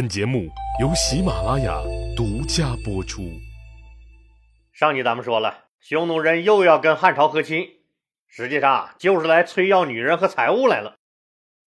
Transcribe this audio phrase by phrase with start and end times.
[0.00, 0.48] 本节目
[0.80, 1.78] 由喜马拉雅
[2.16, 3.20] 独家播出。
[4.72, 7.68] 上集咱们说了，匈奴人又要跟汉朝和亲，
[8.26, 10.96] 实际上就是来催要女人和财物来了。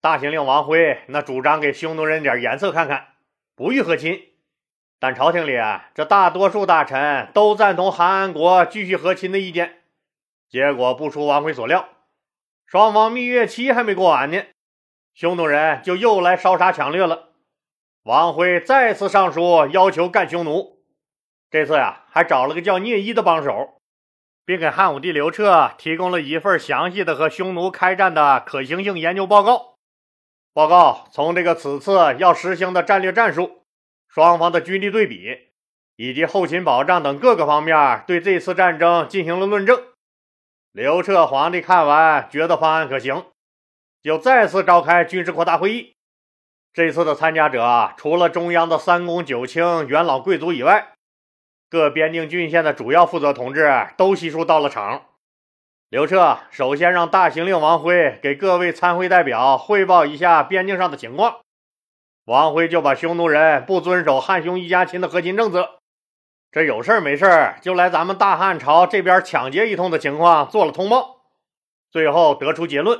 [0.01, 3.09] 大行令王辉那主张给匈奴人点颜色看看，
[3.55, 4.19] 不予和亲。
[4.99, 9.83] 但朝廷里啊，这大多数大臣都赞同韩安国继续和亲的意见。
[10.49, 11.87] 结果不出王辉所料，
[12.65, 14.41] 双方蜜月期还没过完呢，
[15.13, 17.32] 匈奴人就又来烧杀抢掠了。
[18.03, 20.83] 王辉再次上书要求干匈奴，
[21.49, 23.79] 这次呀还找了个叫聂一的帮手，
[24.45, 29.75] 并给汉武帝刘彻提供了一份详细的和匈奴开战的可行性研究报告。
[30.51, 33.63] 报告从这个此次要实行的战略战术、
[34.09, 35.51] 双方的军力对比
[35.95, 39.81] 以及后勤保障等各个方面，对这次战争进行了论证。
[40.73, 43.27] 刘彻皇帝看完，觉得方案可行，
[44.01, 45.93] 就再次召开军事扩大会议。
[46.73, 50.93] 这次的参加者，除了中央的三公九卿、元老贵族以外，
[51.69, 55.03] 各边境郡县的主要负责同志都悉数到了场。
[55.89, 61.41] 刘彻首先让大行令王辉给各位参会代表汇报一下边境上的情况。
[62.25, 65.77] 王辉就把匈奴人不遵守汉匈一家亲的核心政策，
[66.51, 71.21] 这有事没事就来咱们大汉朝这边抢劫一通的情况做了通报。
[71.91, 72.99] 最后得出结论，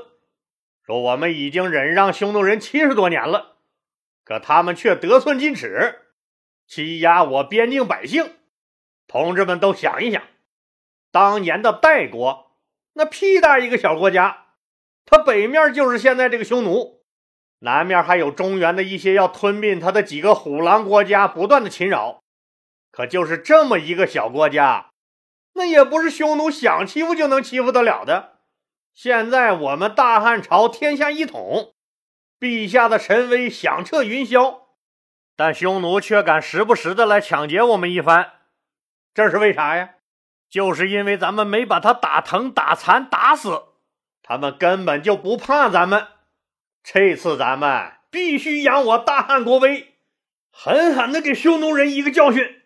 [0.86, 3.53] 说我们已经忍让匈奴人七十多年了。
[4.24, 6.02] 可他们却得寸进尺，
[6.68, 8.36] 欺压我边境百姓。
[9.08, 10.24] 同志们都想一想，
[11.12, 12.52] 当年的代国，
[12.94, 14.46] 那屁大一个小国家，
[15.06, 17.04] 它北面就是现在这个匈奴，
[17.60, 22.24] 南面还有中原的一些要吞并它的几个虎狼国家不断的侵扰。
[22.92, 24.92] 可就是这么一个小国家，
[25.54, 28.40] 那也不是匈奴想欺负就能欺负得了的。
[28.94, 31.73] 现在我们大汉朝天下一统。
[32.44, 34.63] 陛下的神威响彻云霄，
[35.38, 38.33] 但匈奴却敢时不时的来抢劫我们一番，
[39.13, 39.91] 这是为啥呀？
[40.49, 43.64] 就是因为咱们没把他打疼、打残、打死，
[44.21, 46.05] 他们根本就不怕咱们。
[46.83, 49.93] 这次咱们必须扬我大汉国威，
[50.52, 52.64] 狠狠的给匈奴人一个教训。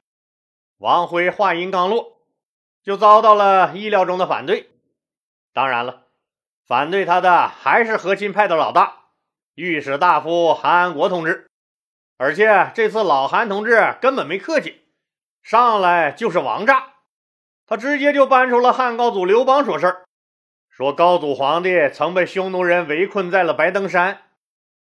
[0.79, 2.23] 王辉话音刚落，
[2.81, 4.71] 就遭到了意料中的反对。
[5.53, 6.07] 当然了，
[6.65, 9.03] 反对他的还是和亲派的老大。
[9.57, 11.47] 御史大夫韩安国同志，
[12.15, 14.83] 而且这次老韩同志根本没客气，
[15.41, 16.93] 上来就是王炸，
[17.65, 20.05] 他直接就搬出了汉高祖刘邦说事儿，
[20.69, 24.25] 说高祖皇帝曾被匈奴人围困在了白登山，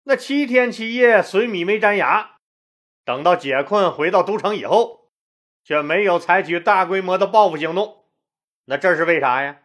[0.03, 2.31] 那七天七夜水米没沾牙，
[3.05, 5.07] 等到解困回到都城以后，
[5.63, 8.03] 却没有采取大规模的报复行动，
[8.65, 9.59] 那这是为啥呀？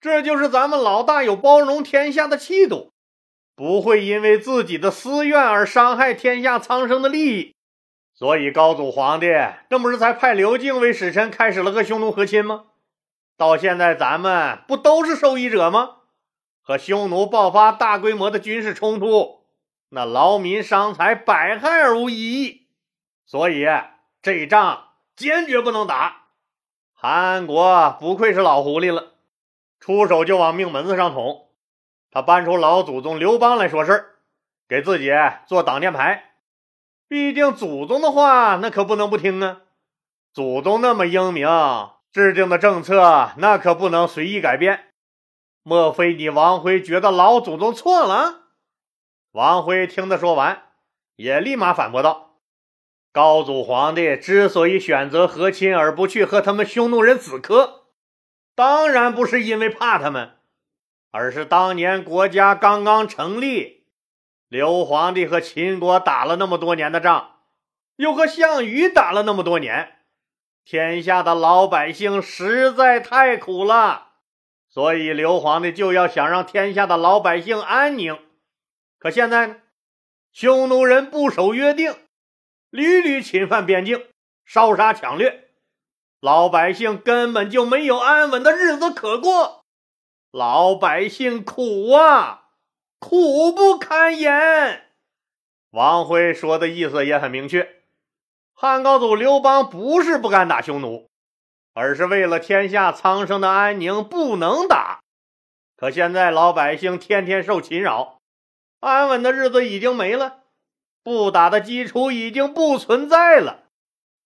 [0.00, 2.93] 这就是咱们老大有包容天下的气度。
[3.56, 7.54] 不会因为自己的私怨而伤害天下苍生的利益，
[8.12, 9.28] 所以高祖皇帝
[9.70, 12.64] 这不是才派刘敬为使臣，开始了和匈奴和亲吗？
[13.36, 15.96] 到现在咱们不都是受益者吗？
[16.62, 19.44] 和匈奴爆发大规模的军事冲突，
[19.90, 22.68] 那劳民伤财，百害而无一益，
[23.26, 23.66] 所以
[24.22, 26.28] 这仗坚决不能打。
[26.92, 29.12] 韩国不愧是老狐狸了，
[29.78, 31.43] 出手就往命门子上捅。
[32.14, 34.14] 他搬出老祖宗刘邦来说事儿，
[34.68, 35.10] 给自己
[35.48, 36.36] 做挡箭牌。
[37.08, 39.62] 毕竟祖宗的话，那可不能不听啊！
[40.32, 41.48] 祖宗那么英明，
[42.12, 44.92] 制定的政策那可不能随意改变。
[45.64, 48.42] 莫非你王辉觉得老祖宗错了？
[49.32, 50.62] 王辉听他说完，
[51.16, 52.36] 也立马反驳道
[53.12, 57.86] ：“高祖皇帝之所以选择和亲而不去和他们匈奴人死磕，
[58.54, 60.36] 当然不是因为怕他们。”
[61.16, 63.86] 而是当年国家刚刚成立，
[64.48, 67.36] 刘皇帝和秦国打了那么多年的仗，
[67.94, 69.98] 又和项羽打了那么多年，
[70.64, 74.08] 天下的老百姓实在太苦了，
[74.68, 78.18] 所以刘皇帝就要想让天下的老百姓安宁。
[78.98, 79.56] 可现在呢，
[80.32, 81.94] 匈奴人不守约定，
[82.70, 84.04] 屡屡侵犯边境，
[84.44, 85.50] 烧杀抢掠，
[86.20, 89.63] 老百姓根本就没有安稳的日子可过。
[90.36, 92.48] 老百姓苦啊，
[92.98, 94.90] 苦不堪言。
[95.70, 97.84] 王辉说的意思也很明确：
[98.52, 101.08] 汉高祖刘邦不是不敢打匈奴，
[101.72, 104.98] 而是为了天下苍生的安宁不能打。
[105.76, 108.18] 可现在老百姓天天受侵扰，
[108.80, 110.40] 安稳的日子已经没了，
[111.04, 113.68] 不打的基础已经不存在了。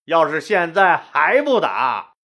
[0.06, 2.14] 要是现在还不打，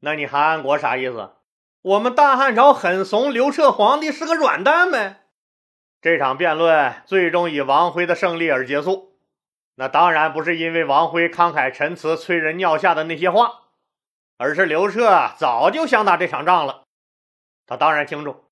[0.00, 1.37] 那你韩安国啥意思？
[1.82, 5.22] 我们大汉朝很怂，刘彻皇帝是个软蛋呗。
[6.00, 9.16] 这场辩论最终以王辉的胜利而结束。
[9.76, 13.60] 那当然不是因为王辉慷慨陈词、催人尿下的那些话，
[14.36, 16.82] 而是刘彻早就想打这场仗了。
[17.64, 18.50] 他当然清楚，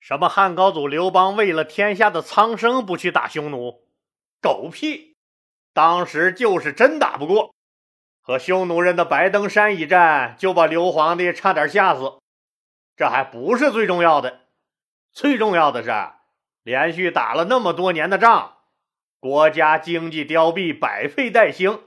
[0.00, 3.82] 什么汉高祖刘邦为了天下的苍生不去打匈奴，
[4.40, 5.14] 狗屁！
[5.74, 7.54] 当时就是真打不过，
[8.22, 12.18] 和匈奴人的白登山一战，就把刘皇帝差点吓死。
[12.96, 14.40] 这还不是最重要的，
[15.12, 15.90] 最重要的是，
[16.62, 18.58] 连续打了那么多年的仗，
[19.18, 21.80] 国家经济凋敝，百废待兴，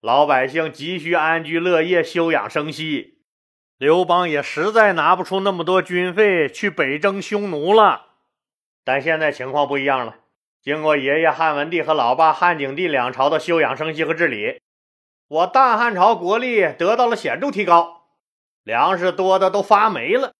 [0.00, 3.14] 老百姓急需安居乐业、休养生息。
[3.78, 8.06] 刘邦也实在拿不出那么多军费去北征匈奴了。
[8.84, 10.16] 但现在情况不一样了。
[10.62, 14.60] 经过爷爷汉文帝和老爸汉景帝两朝的休养生息和治理，
[15.28, 17.95] 我大汉朝国力得到了显著提高，
[18.66, 20.32] 粮食多的都发霉了，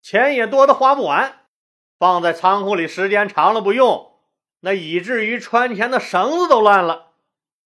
[0.00, 1.40] 钱也多的花不完，
[1.98, 4.18] 放在仓库里时间长了不用，
[4.60, 7.08] 那以至于穿钱的绳子都乱了，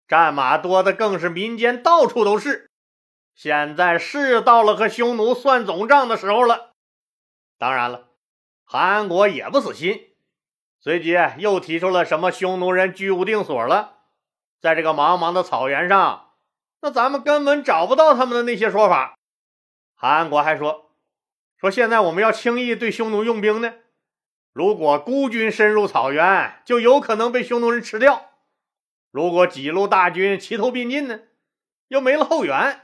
[0.07, 2.71] 战马多的更是民间到处都是。
[3.36, 6.71] 现在是到了和匈奴算总账的时候了。
[7.59, 8.07] 当然了，
[8.65, 10.07] 韩国也不死心。
[10.80, 13.98] 随即又提出了什么匈奴人居无定所了，
[14.59, 16.31] 在这个茫茫的草原上，
[16.81, 19.13] 那咱们根本找不到他们的那些说法。
[20.01, 20.89] 韩安国还说，
[21.59, 23.75] 说现在我们要轻易对匈奴用兵呢，
[24.51, 28.31] 如果孤军深入草原，就有可能被匈奴人吃掉；
[29.12, 31.19] 如果几路大军齐头并进呢，
[31.88, 32.80] 又没了后援；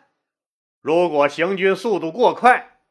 [0.79, 2.81] 如果行军速度过快，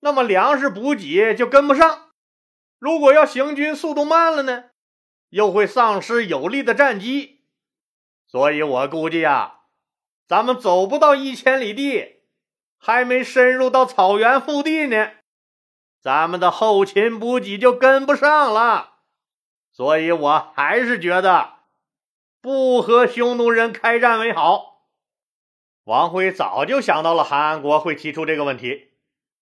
[0.00, 2.10] 那么粮食补给就跟不上。
[2.78, 4.64] 如果要行军速度慢了呢，
[5.30, 7.46] 又会丧失有利的战机，
[8.26, 9.60] 所以我估计啊，
[10.28, 12.19] 咱们走不到一千里地，
[12.80, 15.10] 还没深入到草原腹地呢，
[16.00, 18.94] 咱们的后勤补给就跟不上了。
[19.70, 21.50] 所以我还是觉得
[22.40, 24.86] 不和匈奴人开战为好。
[25.84, 28.92] 王辉早就想到了韩安国会提出这个问题，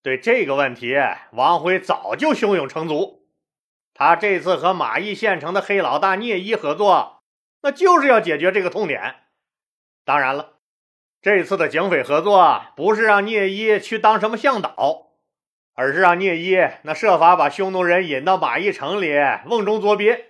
[0.02, 0.96] 对这个问题，
[1.32, 3.28] 王辉早就胸有成竹。
[3.94, 7.22] 他这次和马邑县城的黑老大聂一合作，
[7.62, 9.24] 那就是要解决这个痛点。
[10.04, 10.57] 当然了，
[11.20, 15.08] 这次的警匪合作不是让聂一去当什么向导，
[15.74, 19.12] 而是让聂一那设法把匈奴人引到马邑城里
[19.46, 20.26] 瓮中捉鳖。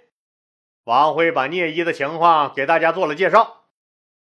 [0.85, 3.65] 王辉把聂一的情况给大家做了介绍，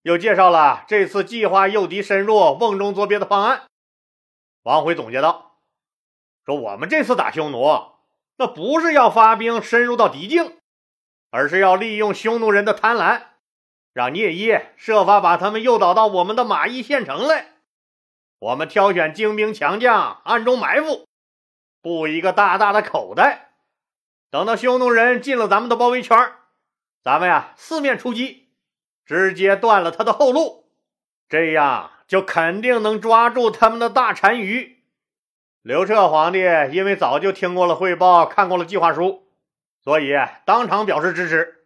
[0.03, 3.63] 又介绍了这次计划诱敌深入、瓮中捉鳖的方案。
[4.63, 5.59] 王辉总结道
[6.45, 7.93] ：“说我们这次打匈奴。”
[8.37, 10.57] 那不是要发兵深入到敌境，
[11.31, 13.21] 而是要利用匈奴人的贪婪，
[13.93, 17.47] 让聂一设法把他们诱导到我们的马邑县城来。
[18.39, 21.07] 我们挑选精兵强将，暗中埋伏，
[21.83, 23.51] 布一个大大的口袋。
[24.31, 26.17] 等到匈奴人进了咱们的包围圈，
[27.03, 28.49] 咱们呀四面出击，
[29.05, 30.71] 直接断了他的后路，
[31.29, 34.85] 这样就肯定能抓住他们的大单于。
[35.63, 36.39] 刘彻皇帝
[36.71, 39.29] 因为早就听过了汇报，看过了计划书，
[39.83, 40.15] 所以
[40.47, 41.60] 当场表示支持。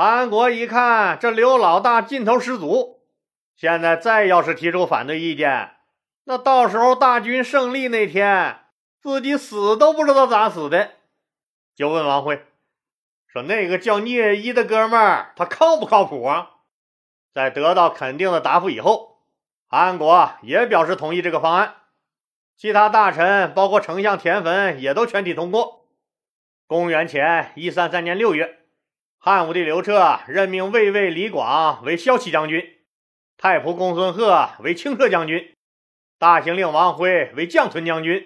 [0.00, 3.00] 韩国一看这刘老大劲头十足，
[3.56, 5.72] 现在再要是提出反对意见，
[6.22, 8.60] 那到时候大军胜利那天，
[9.02, 10.92] 自己死都不知道咋死的。
[11.74, 12.44] 就问王辉
[13.26, 16.50] 说：“那个叫聂一的哥们儿，他靠不靠谱啊？”
[17.34, 19.18] 在得到肯定的答复以后，
[19.66, 21.74] 韩国也表示同意这个方案。
[22.56, 25.88] 其他大臣，包括丞相田汾，也都全体通过。
[26.68, 28.60] 公元前一三三年六月，
[29.20, 32.64] 汉武帝刘彻任命卫尉李广为骁骑将军，
[33.36, 35.54] 太仆公孙贺为轻车将军，
[36.18, 38.24] 大行令王辉为将屯将军，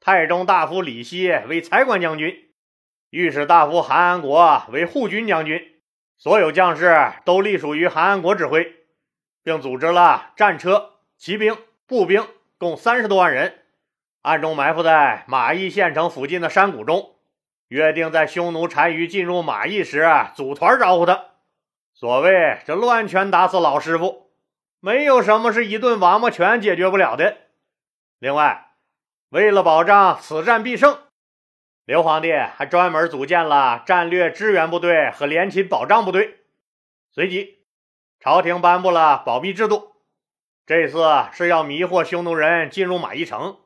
[0.00, 2.50] 太中大夫李希为财官将军，
[3.10, 5.76] 御史大夫韩安国为护军将军。
[6.16, 8.74] 所有将士都隶属于韩安国指挥，
[9.44, 11.56] 并组织了战车、骑兵、
[11.86, 12.26] 步兵。
[12.58, 13.62] 共三十多万人，
[14.22, 17.17] 暗中埋伏在马邑县城附近的山谷中，
[17.68, 21.26] 约定在匈奴单于进入马邑时组团招呼他。
[21.94, 24.30] 所谓这乱拳打死老师傅，
[24.80, 27.36] 没有什么是一顿王八拳解决不了的。
[28.18, 28.72] 另外，
[29.28, 30.98] 为了保障此战必胜，
[31.84, 36.38] 刘皇帝还专门组建了战略支援部队和联勤保障部队。
[37.12, 37.58] 随即，
[38.20, 39.96] 朝廷颁布了保密制度。
[40.66, 43.58] 这次是要迷惑匈奴人进入马邑城，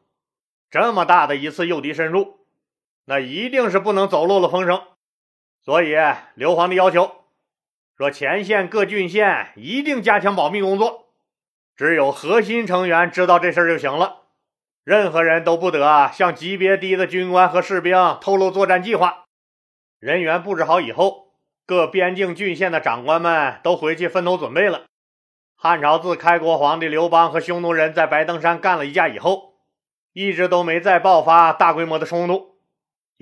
[0.71, 2.42] 这么大的一次诱敌深入，
[3.05, 4.83] 那一定是不能走漏了风声。
[5.65, 5.95] 所以
[6.35, 7.11] 刘皇帝要求
[7.97, 11.07] 说，前线各郡县一定加强保密工作，
[11.77, 14.23] 只有核心成员知道这事儿就行了，
[14.83, 19.25] 任何人都不得向级别低的军官和士兵透露作战计划。
[20.01, 21.29] 人员布置好以后，
[21.65, 24.87] 各边境郡县的长官们都回去分头准备了。
[25.55, 29.55] 汉朝自开国皇帝刘邦和匈奴人在白登山干了一架以后，
[30.13, 32.52] 一直都没再爆发大规模的冲突。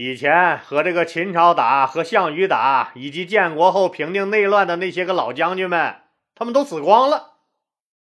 [0.03, 5.97] 以前和这个秦朝打、和项羽打，以及建国后平定内乱的那些个老将军们，
[6.35, 7.35] 他们都死光了。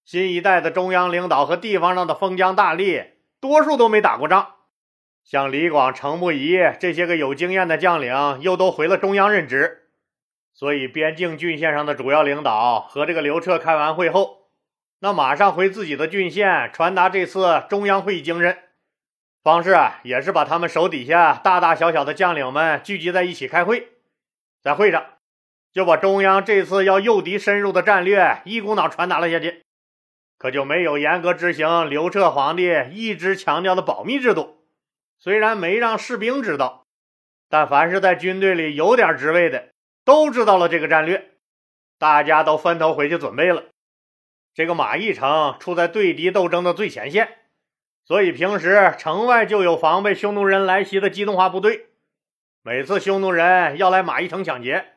[0.05, 4.47] 新一代的中央领导和地方上的封疆大吏，多数都没打过仗。
[5.25, 9.89] 像李广、程不疑这些个有经验的将领，又都回了中央任职。
[10.55, 14.51] 所以，边境郡县上的主要领导和这个刘彻开完会后，
[15.01, 18.57] 那马上回自己的郡县传达这次中央会议精神。
[19.43, 23.89] 方式啊，也是把他们手底下大大小小的将领们聚集在一起开会，
[24.63, 25.05] 在会上
[25.73, 29.63] 就把中央这次要诱敌深入的战略一股脑传达了下去，
[30.37, 34.67] 可就没有严格执行刘彻皇帝一直强调的保密制度。
[35.19, 36.85] 虽然没让士兵知道，
[37.49, 39.69] 但凡是在军队里有点职位的
[40.05, 41.31] 都知道了这个战略，
[41.99, 43.65] 大家都分头回去准备了。
[44.53, 47.38] 这个马邑城处在对敌斗争的最前线。
[48.09, 51.91] 所以平时城外就有防备匈奴人来袭的机动化部队。
[52.63, 54.95] 每次匈奴人要来马邑城抢劫，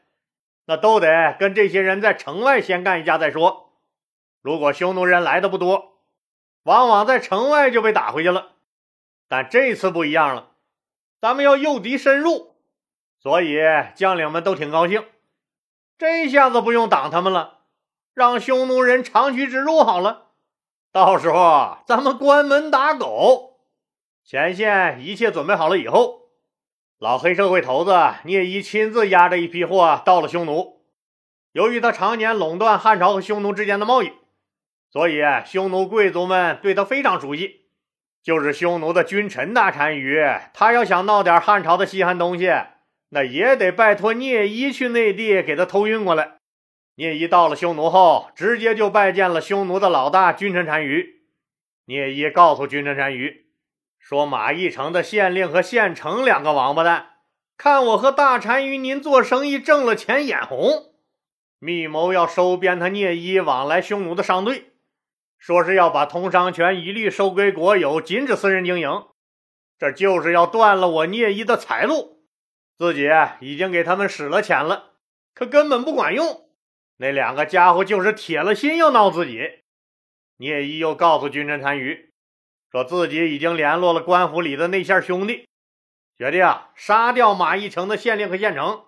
[0.66, 3.74] 那都得跟这些人在城外先干一架再说。
[4.42, 5.98] 如果匈奴人来的不多，
[6.64, 8.54] 往往在城外就被打回去了。
[9.28, 10.52] 但这次不一样了，
[11.20, 12.56] 咱们要诱敌深入，
[13.20, 13.60] 所以
[13.94, 15.06] 将领们都挺高兴。
[15.98, 17.60] 这下子不用挡他们了，
[18.14, 20.31] 让匈奴人长驱直入好了。
[20.92, 23.60] 到时候咱们关门打狗。
[24.26, 26.24] 前线一切准备好了以后，
[27.00, 30.82] 老黑社会头子聂一亲自押着一批货到了匈奴。
[31.54, 34.12] 由于他常年垄断汉朝和匈奴之间的贸易，
[34.90, 37.62] 所以匈奴贵族们对他非常熟悉。
[38.22, 42.52] 就是匈奴的君臣大单于，他要想闹点汉朝的稀罕东西，
[43.10, 46.41] 那也得拜托聂一去内地给他偷运过来。
[46.96, 51.22] 聂一到了匈奴后，直接就拜见了匈奴的老大君臣单于。
[51.86, 53.48] 聂一告诉君臣单于
[53.98, 57.10] 说：“马邑城的县令和县丞两个王八蛋，
[57.58, 60.94] 看我和大单于您做生意挣了钱，眼红，
[61.60, 64.74] 密谋要收编他聂一往来匈奴的商队，
[65.38, 68.90] 说是要把通商权一律收归国有，禁止私人经营。
[69.80, 72.24] 这就是要断了我聂一的财路。
[72.78, 73.08] 自己
[73.40, 74.94] 已经给他们使了钱了，
[75.34, 76.41] 可根本不管用。”
[77.02, 79.64] 那两个家伙就是铁了心要闹自己。
[80.38, 82.12] 聂一又告诉君臣单于，
[82.72, 85.48] 说自己已经联络了官府里的内线兄弟，
[86.16, 88.86] 决定啊杀掉马邑城的县令和县丞，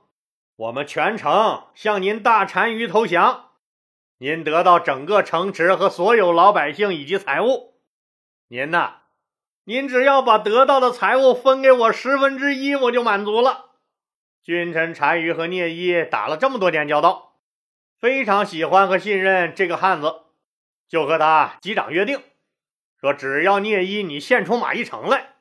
[0.56, 3.50] 我们全城向您大单于投降，
[4.20, 7.74] 您得到整个城池和所有老百姓以及财物。
[8.48, 8.98] 您呐，
[9.64, 13.72] 您只要把得到的财物分给我十分之一，我就满足了。
[14.44, 17.33] 君臣单于和聂一打了这么多年交道。
[18.04, 20.24] 非常喜欢和信任这个汉子，
[20.90, 22.22] 就和他击掌约定，
[23.00, 25.36] 说只要聂一你献出马邑城来，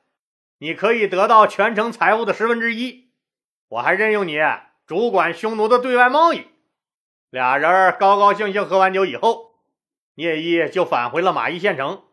[0.59, 3.11] 你可以得到全城财物的十分之一，
[3.67, 4.39] 我还任用你
[4.87, 6.47] 主管匈奴的对外贸易。
[7.31, 9.57] 俩人高高兴兴喝完酒以后，
[10.15, 12.05] 聂一就返回了马邑县城，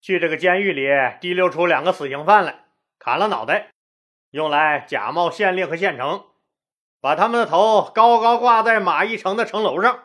[0.00, 0.88] 去这个监狱里
[1.20, 2.64] 提溜出两个死刑犯来，
[2.98, 3.70] 砍了脑袋，
[4.32, 6.26] 用来假冒县令和县丞。
[7.04, 10.04] 把他们的头高高挂在马邑城的城楼上。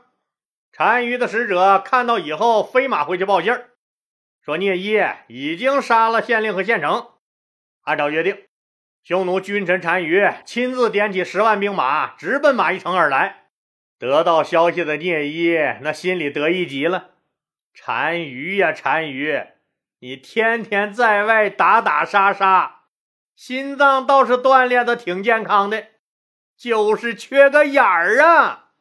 [0.77, 3.69] 单于的使者看到以后，飞马回去报信儿，
[4.43, 7.11] 说聂一已经杀了县令和县丞。
[7.83, 8.43] 按照约定，
[9.01, 13.45] 匈奴君臣单于亲自点起十万兵马，直奔马邑城而来。
[13.97, 17.11] 得到消息的聂一那心里得意极了。
[17.85, 19.41] 单于呀，单于，
[20.01, 22.81] 你天天在外打打杀杀，
[23.37, 25.85] 心脏倒是锻炼的挺健康的。
[26.59, 28.71] 就是缺个眼儿啊！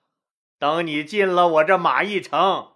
[0.58, 2.72] 等你进了我这马邑城，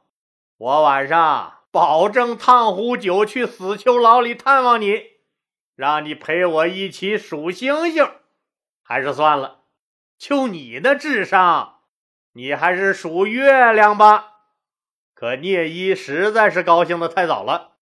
[0.56, 5.02] 我晚上保证烫壶酒去死囚牢里探望你，
[5.74, 8.08] 让你陪我一起数星星。
[8.84, 9.62] 还是算了，
[10.16, 11.78] 就你的智商，
[12.34, 14.28] 你还是数月亮吧。
[15.14, 17.72] 可聂一实在是高兴的太早了，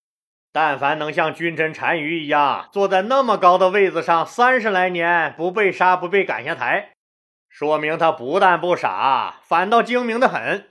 [0.52, 6.94] 但凡能像君臣单于一样坐在那么高的位子上三十来年，不被杀，不被赶下台。
[7.50, 10.68] 说明他不但不傻，反倒精明的很。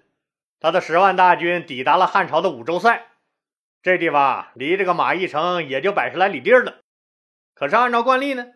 [0.60, 3.06] 他的十万大军抵达了汉朝的五州塞，
[3.84, 6.80] 这地方离这个马邑城也就百十来里地了。
[7.54, 8.48] 可是按照惯例呢，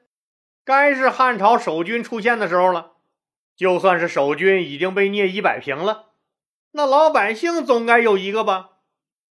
[0.66, 2.94] 该是汉朝守军出现的时候了。
[3.56, 6.06] 就算是守军已经被聂一摆平了，
[6.72, 8.70] 那老百姓总该有一个吧？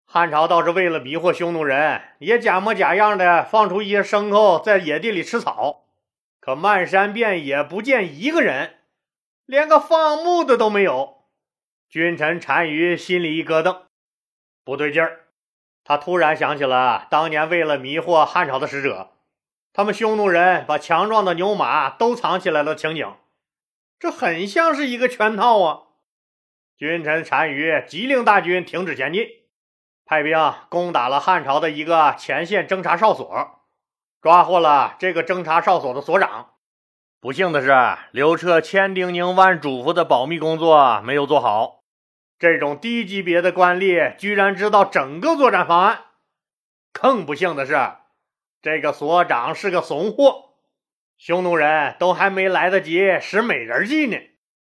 [0.05, 5.87] 汉朝倒是为了迷惑匈奴人，也假模假样的放出一些牲口在野地里吃草。
[6.39, 8.75] 可漫山遍野不见一个人。
[9.47, 11.25] 连个放牧的都没有。
[11.89, 13.83] 君臣单于心里一咯噔，
[14.65, 15.27] 不对劲儿。
[15.85, 19.11] 他突然想起了当年为了迷惑汉朝的使者，
[19.73, 23.17] 他们匈奴人把强壮的牛马都藏起来的情景，
[23.99, 25.83] 这很像是一个圈套啊！
[26.77, 29.27] 君臣单于急令大军停止前进，
[30.05, 30.37] 派兵
[30.69, 33.61] 攻打了汉朝的一个前线侦察哨所，
[34.21, 36.52] 抓获了这个侦察哨所的所长。
[37.23, 37.73] 不幸的是，
[38.11, 41.85] 刘彻千叮咛万嘱咐的保密工作没有做好。
[42.37, 46.00] 这种低级别的官吏居然知道整个作战方案。
[46.93, 47.79] 更不幸的是，
[48.61, 50.57] 这个所长是个怂货，
[51.17, 54.19] 匈奴人都还没来得及使美人计呢，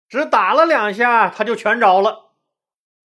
[0.09, 2.33] 只打了两下他就全招了。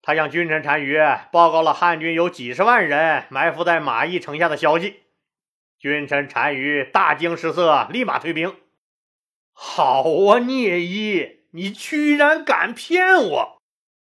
[0.01, 0.99] 他向君臣单于
[1.31, 5.03] 报告了汉军有几十万人埋伏在马邑城下的消息，
[5.77, 8.55] 君臣单于大惊失色，立马退兵。
[9.57, 13.57] 好啊，聂一，你居然敢骗我！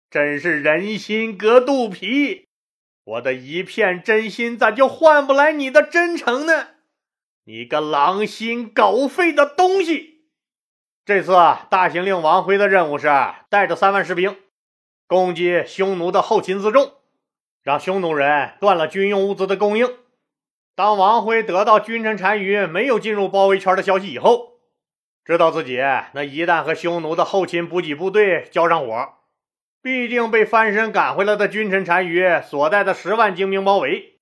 [0.09, 2.47] 真是人心隔肚皮，
[3.03, 6.69] 我的一片真心咋就换不来你的真诚呢？
[7.45, 10.23] 你个狼心狗肺的东西！
[11.05, 13.07] 这次啊大行令王辉的任务是
[13.49, 14.35] 带着三万士兵
[15.05, 16.93] 攻击匈奴的后勤辎重，
[17.61, 19.87] 让匈奴人断了军用物资的供应。
[20.75, 24.56] 当王辉得到君臣单于没有进入包围圈的消息以后，
[25.27, 25.77] 知道自己
[26.13, 29.15] 那一旦和匈奴的后勤补给部队交上火，
[29.81, 34.21] 必定被翻身赶回来的君臣单于所带的十万精兵包围。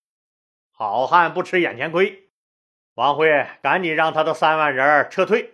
[0.72, 2.24] 好汉不吃眼前亏，
[2.96, 5.52] 王辉赶紧让他的三万人撤退。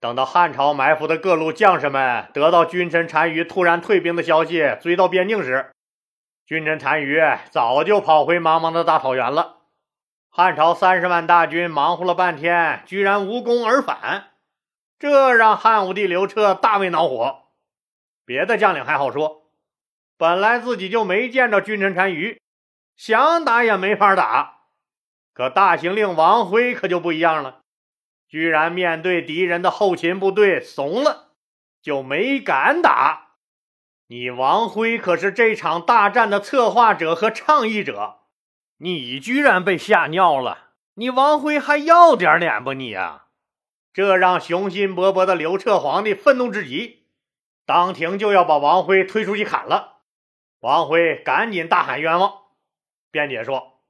[0.00, 5.70] 等到汉朝埋伏的各路将士们得到君臣单于突然退兵的消息，追到边境时，
[6.46, 9.58] 君臣单于早就跑回茫茫的大草原了。
[10.30, 14.31] 汉朝三十万大军忙活了半天，居然无功而返。
[15.02, 17.46] 这让汉武帝刘彻大为恼火。
[18.24, 19.50] 别的将领还好说，
[20.16, 22.40] 本来自己就没见着君臣单于，
[22.96, 24.58] 想打也没法打。
[25.34, 27.62] 可大行令王辉可就不一样了，
[28.28, 31.32] 居然面对敌人的后勤部队怂了，
[31.82, 33.30] 就没敢打。
[34.06, 38.18] 你王辉可是这场大战的策划者和倡议者，
[38.76, 40.74] 你居然被吓尿了！
[40.94, 42.72] 你王辉还要点脸不？
[42.72, 43.24] 你呀！
[43.92, 47.04] 这让雄心勃勃的刘彻皇帝愤怒至极，
[47.66, 49.98] 当庭就要把王辉推出去砍了。
[50.60, 52.32] 王辉赶紧大喊冤枉，
[53.10, 53.80] 辩解说：“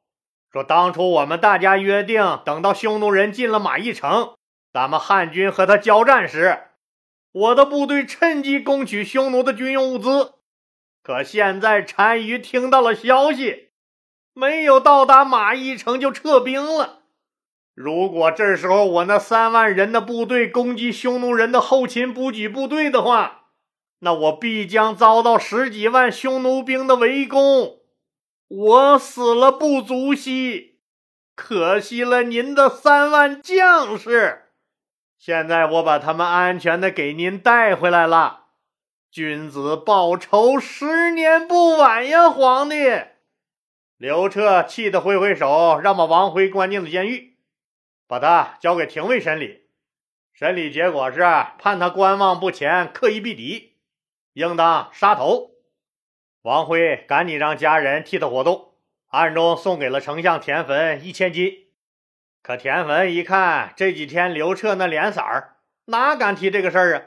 [0.50, 4.34] 说当初我们大家约定，等到匈奴人进了马邑城，
[4.72, 6.62] 咱们汉军和他交战时，
[7.30, 10.34] 我的部队趁机攻取匈奴的军用物资。
[11.02, 13.70] 可现在单于听到了消息，
[14.32, 17.01] 没有到达马邑城就撤兵了。”
[17.74, 23.46] 如果这时候我那三万人的部队攻击匈奴人的后勤补给部队的话，
[24.00, 27.78] 那我必将遭到十几万匈奴兵的围攻，
[28.48, 30.80] 我死了不足惜，
[31.34, 34.50] 可惜了您的三万将士。
[35.18, 38.46] 现在我把他们安全的给您带回来了，
[39.10, 42.76] 君子报仇，十年不晚呀，皇帝！
[43.96, 47.31] 刘彻气得挥挥手，让把王辉关进了监狱。
[48.12, 49.62] 把他交给廷尉审理，
[50.34, 51.20] 审理结果是
[51.58, 53.78] 判他观望不前，刻意避敌，
[54.34, 55.52] 应当杀头。
[56.42, 58.74] 王辉赶紧让家人替他活动，
[59.08, 61.68] 暗中送给了丞相田汾一千金。
[62.42, 67.02] 可田汾一看这几天刘彻那脸色儿，哪敢提这个事儿啊？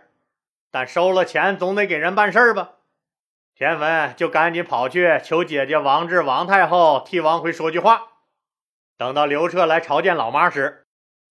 [0.71, 2.77] 但收了钱总得给人办事儿吧？
[3.53, 8.07] 田汾就赶紧跑去求姐姐王志、王太后替王辉说句话。
[8.97, 10.84] 等到刘彻来朝见老妈时，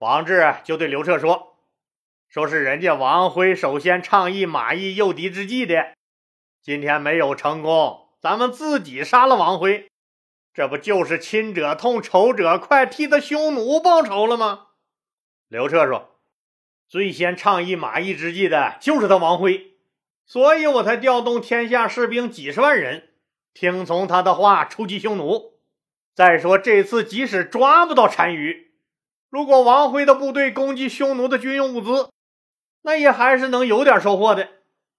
[0.03, 1.55] 王志就对刘彻说
[2.29, 5.95] ：“说是人家王辉首先倡议马邑诱敌之计的，
[6.61, 9.89] 今天没有成功，咱们自己杀了王辉，
[10.53, 14.71] 这不就是亲者痛，仇者快，替他匈奴报仇了吗？”
[15.47, 16.17] 刘彻说
[16.91, 19.77] ：“最先倡议马邑之计的就是他王辉，
[20.27, 23.11] 所以我才调动天下士兵几十万人，
[23.55, 25.61] 听从他的话出击匈奴。
[26.13, 28.71] 再说这次即使抓不到单于。”
[29.33, 32.11] 如果王辉的部队攻击匈奴的军用物资，
[32.83, 34.47] 那也还是能有点收获的，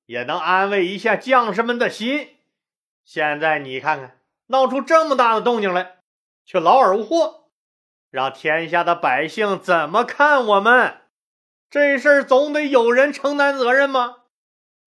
[0.07, 2.35] 也能安慰一下将士们的心。
[3.05, 5.97] 现在你看看，闹出这么大的动静来，
[6.47, 7.51] 却劳而无获，
[8.09, 11.01] 让天下的百姓怎么看我们？
[11.69, 14.15] 这事儿总得有人承担责任吗？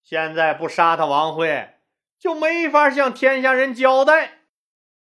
[0.03, 1.77] 现在不杀他王辉，
[2.19, 4.41] 就没法向天下人交代。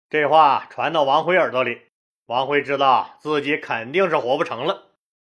[0.09, 1.83] 这话传到王辉耳朵里。
[2.33, 4.87] 王辉知道自己肯定是活不成了，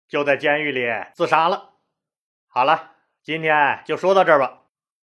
[0.08, 1.72] 就在监狱里自杀了。
[2.48, 2.92] 好了，
[3.24, 4.60] 今天就说到这儿吧。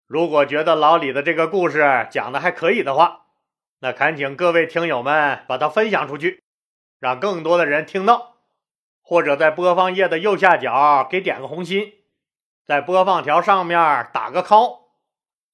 [0.07, 3.23] 如果觉得老李的这个故事讲的还可以的话，
[3.79, 6.43] 那恳请各位听友们把它分享出去，
[6.99, 8.35] 让更多的人听到，
[9.01, 11.95] 或者在播放页的右下角给点个红心，
[12.67, 14.81] 在播放条上面打个 call，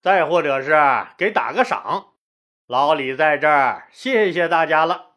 [0.02, 0.74] 再或者是
[1.16, 2.14] 给打个赏。
[2.66, 5.12] 老李在这儿谢谢大家了。